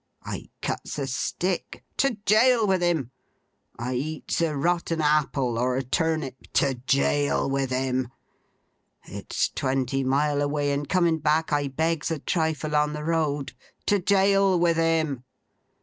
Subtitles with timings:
[0.23, 1.83] I cuts a stick.
[1.97, 3.11] To jail with him!
[3.77, 6.37] I eats a rotten apple or a turnip.
[6.53, 8.07] To jail with him!
[9.03, 13.53] It's twenty mile away; and coming back I begs a trifle on the road.
[13.85, 15.23] To jail with him!